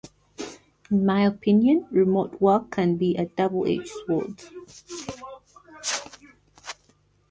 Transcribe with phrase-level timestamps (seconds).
[0.89, 4.43] In my opinion, remote work can be a double-edged sword.